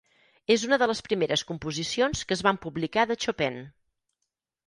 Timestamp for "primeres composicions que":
1.07-2.37